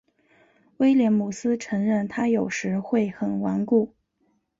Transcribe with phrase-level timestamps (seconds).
[0.77, 3.93] 威廉姆斯承认他有时会很顽固。